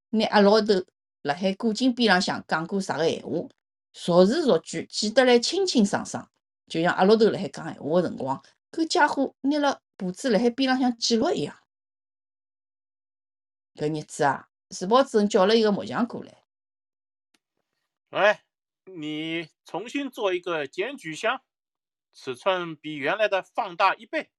[0.10, 0.74] 拿阿老头
[1.22, 3.48] 辣海古井边浪向讲过啥个闲话，
[3.94, 6.28] 逐字逐句记得来清清爽爽。
[6.66, 11.56] 就像阿罗头辣海讲闲话个辰光，搿家伙拿了簿子辣海边浪向记录一样。
[13.76, 16.44] 搿日子啊，自保主任叫了一个木匠过来，
[18.10, 18.44] 哎，
[18.86, 21.40] 你重新做一个检举箱，
[22.20, 24.32] 尺寸比原来的放大一倍。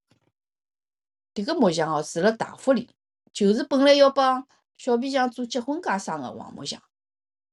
[1.32, 2.90] 迭个木匠哦住辣大福里，
[3.32, 6.82] 就是本来要帮小皮匠做结婚嫁妆个黄木匠。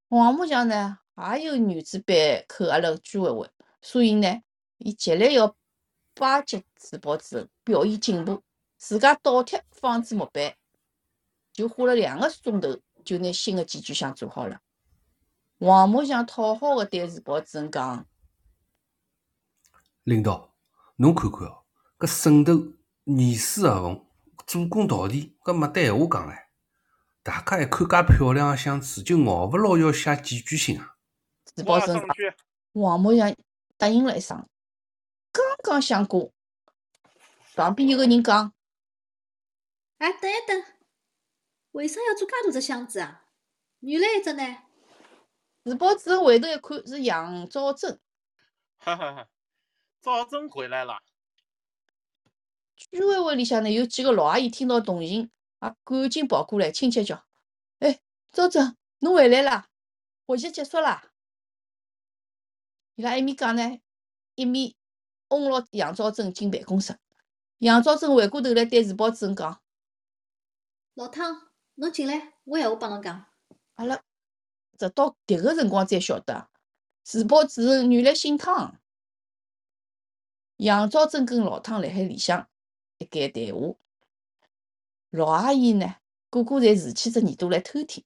[0.10, 0.98] 黄木匠呢，
[1.38, 3.48] 也有女子班口阿拉居委会，
[3.84, 4.42] 所以呢，
[4.80, 5.56] 伊极力要
[6.16, 8.42] 巴结自保主任，表现进步，
[8.78, 10.56] 自家倒贴放置木板，
[11.54, 14.60] 就花了两个钟头就拿新个检举箱做好了。
[15.60, 18.08] 黄木匠讨好个对自保主任讲。
[20.06, 20.54] 领导，
[20.98, 21.66] 侬看看哦，
[21.98, 22.54] 搿渗透、
[23.06, 24.06] 严丝合缝、
[24.46, 26.46] 做工到底，搿没得闲话讲唻。
[27.24, 30.96] 大家一看介漂亮个箱子，就熬勿牢要写检举信啊。
[31.44, 32.34] 自保主任讲，马上去。
[32.74, 33.36] 黄木匠
[33.78, 34.48] 答应了一声，
[35.32, 36.32] 刚刚想过，
[37.56, 38.54] 旁边有个人讲。
[39.98, 40.64] 哎，等一等，
[41.72, 43.24] 为啥要做介大只箱子啊？
[43.80, 44.58] 原来一只呢？
[45.64, 48.00] 自保主任回头一看，是杨兆珍。
[48.78, 49.28] 哈哈哈，
[50.06, 51.00] 赵真回来了。
[52.76, 57.26] 居委会里向呢，有几个老阿姨听到动静，也赶紧跑过来，亲切叫
[57.80, 58.00] ：“哎，
[58.32, 59.68] 赵珍，侬回来啦？
[60.28, 61.12] 学习结束啦？”
[62.94, 63.80] 伊拉一面讲呢，
[64.36, 64.76] 一面
[65.32, 67.00] 拥牢杨兆珍进办公室。
[67.58, 69.60] 杨兆珍回过头来对自保主任讲
[70.94, 73.26] ：“老汤，侬进来，我闲话帮侬讲。
[73.74, 74.00] 阿拉
[74.78, 76.48] 直到迭个辰光才晓得，
[77.02, 78.80] 自保主任原来姓汤。”
[80.58, 82.48] 杨兆珍跟老汤辣海里向
[82.98, 83.76] 一间谈话，
[85.10, 85.96] 老阿姨呢，
[86.30, 88.06] 个个侪竖起只耳朵来偷听。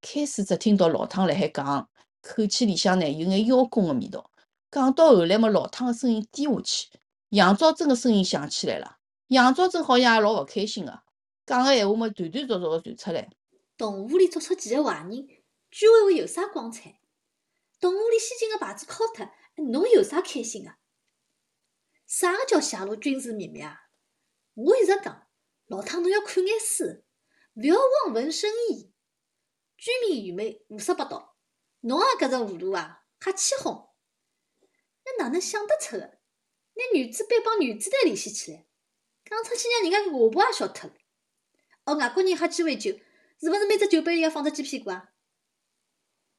[0.00, 1.90] 开始只听到老汤辣海讲，
[2.22, 4.30] 口气里向呢有眼邀功个味道。
[4.70, 6.88] 讲到后来么，老汤个声音低下去，
[7.28, 8.96] 杨兆珍个声音响起来了。
[9.28, 11.02] 杨兆珍好像也老勿开心个，
[11.44, 13.28] 讲个闲话么断断续续个传出来。
[13.76, 15.28] 动物里捉出几个坏人，
[15.70, 16.98] 居委会有啥光彩？
[17.78, 20.70] 动物里先进个牌子敲脱，侬有啥开心个？
[22.06, 23.88] 啥个叫泄露军事秘密啊？
[24.54, 25.28] 我一直讲，
[25.66, 27.02] 老汤侬要看眼书，
[27.54, 28.92] 勿要望文生义。
[29.76, 31.36] 居民愚昧，胡说八道。
[31.80, 33.90] 侬也搿只糊涂啊，瞎起哄。
[35.04, 36.18] 那哪能想得出个？
[36.74, 38.66] 拿女子弹帮女子弹联系起来，
[39.24, 40.96] 讲出去让人家下巴也笑脱了。
[41.84, 42.92] 哦，外国人喝鸡尾酒，
[43.40, 45.10] 是勿是每只酒杯里要放只鸡屁股啊？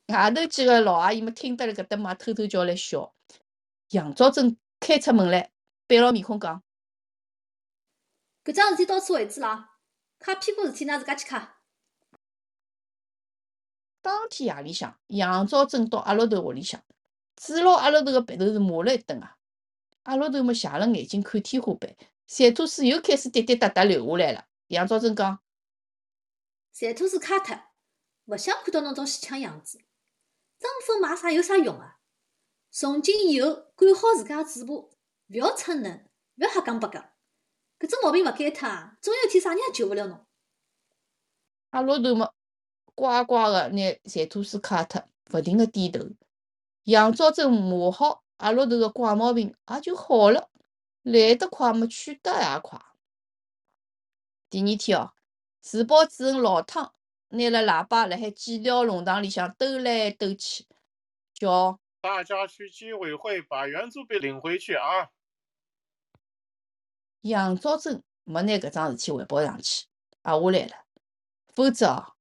[0.08, 3.16] 外头几个老阿姨们听得辣搿搭嘛，偷偷叫来笑。
[3.90, 5.52] 杨兆珍开出门来，
[5.88, 6.62] 板牢面孔讲
[8.44, 9.70] ：“搿桩事体到此为止了，
[10.20, 11.52] 揩屁股事体㑚自家去揩。”
[14.04, 16.84] 当天夜里向，杨兆正到阿老头屋里向，
[17.38, 19.38] 指牢阿老头个鼻头是骂了一顿啊。
[20.04, 21.96] 阿老头么斜了眼睛看天花板，
[22.28, 24.46] 馋吐水又开始滴滴答答流下来了。
[24.68, 25.40] 杨兆正讲
[26.74, 27.58] ：“馋吐水揩脱，
[28.26, 29.78] 勿想看到侬种死腔样子。
[30.60, 32.00] 争分买啥有啥用啊？
[32.70, 34.74] 从今以后管好自家嘴巴，
[35.28, 37.04] 勿要逞能，勿要瞎讲八讲。
[37.80, 40.26] 搿只毛病勿改脱啊，总有一天啥人也救勿了侬。
[41.72, 42.34] 阿老头么
[42.96, 46.06] 乖乖个拿馋吐水揩脱，勿停个点头。
[46.84, 50.50] 杨兆珍骂好阿老头个怪毛病，也就好了。
[51.04, 52.82] 来得快么，去得也快。
[54.50, 55.14] 第二天哦，
[55.62, 56.94] 自保主任老汤
[57.30, 60.66] 拿了喇叭辣海几条弄堂里向兜来兜去，
[61.34, 65.12] 叫大家去居委会把圆珠笔领回去啊！
[67.28, 69.86] 杨兆珍没拿搿桩事体汇报上去，
[70.24, 70.86] 压下来了。
[71.54, 72.14] 否则哦，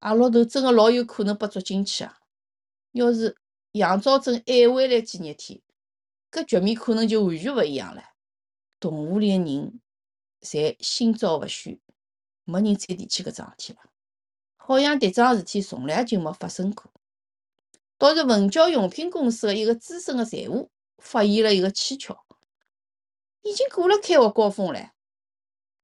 [0.00, 2.18] 阿老头真个老有可能被捉进去啊！
[2.92, 3.36] 要是
[3.72, 5.60] 杨兆珍晚回来几日天，
[6.30, 8.02] 搿局面可能就完全勿一样了。
[8.78, 9.80] 动物里个人
[10.42, 11.80] 侪心照勿宣，
[12.44, 13.78] 没人再提起搿桩事体了。
[14.56, 16.92] 好像迭桩事体从来就没发生过。
[17.96, 22.23] 倒是文教用品公司个一个资深个财务发现了一个蹊跷。
[23.44, 24.92] 已经过了开学高峰了，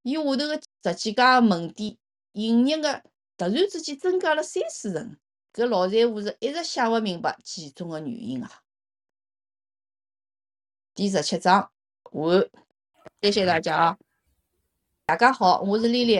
[0.02, 1.96] 伊下头个十几家门店
[2.32, 3.02] 营业个
[3.36, 5.16] 突然之间增加了三四成，
[5.52, 8.50] 搿老财户是一直想勿明白其中个原因啊。
[10.94, 11.70] 第十七章。
[12.12, 12.48] 完，
[13.20, 13.76] 谢谢大家。
[13.76, 13.98] 啊！
[15.04, 16.18] 大家好，我是丽丽，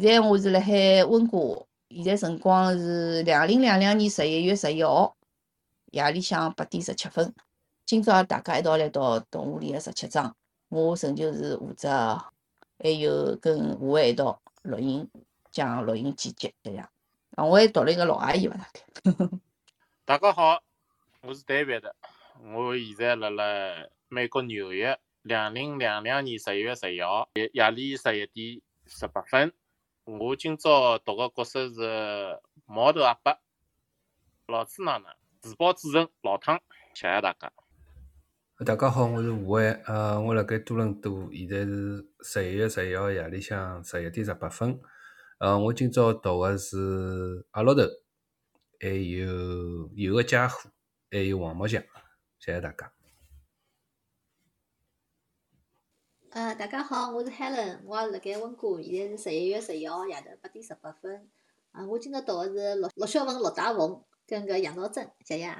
[0.00, 5.14] 现在我是辣海温哥华，现在辰光是两零两两年十一月十一号。
[5.92, 7.34] 夜里向八点十七分。
[7.84, 10.36] 今朝大家一道来到动物里个十七章，
[10.68, 12.20] 我仍旧是负责，
[12.78, 15.08] 还有跟吴伟一道录音，
[15.52, 16.90] 讲录音剪辑这样。
[17.36, 18.56] 啊，我还读了一个老阿姨伐？
[20.04, 20.18] 大概。
[20.18, 20.62] 大家好，
[21.22, 21.92] 我是 David，
[22.52, 24.98] 我现在辣辣美国纽约。
[25.22, 29.52] 两零两两年十一月十一号夜夜里十一点十八分，
[30.04, 33.36] 我今朝读个角色是毛头阿伯，
[34.46, 36.60] 老子奶奶，自报自称老汤，
[36.94, 37.52] 谢谢大家。
[38.64, 44.80] 大家好，我是吴伟，呃，我辣盖多伦多，现在是十一月十一号夜里向十一点十八分，
[45.36, 47.82] 呃，我今朝读个是阿老头，
[48.80, 50.70] 还有有个家伙，
[51.10, 51.82] 还有王木强，
[52.38, 52.90] 谢谢大家。
[56.30, 61.28] 呃，大家好，我是 Helen，我辣盖温哥，现在是十一月十一号夜头八点十八分。
[61.72, 65.54] 啊，我今朝读个是陆陆小凤、陆大凤跟个杨兆珍，谢谢。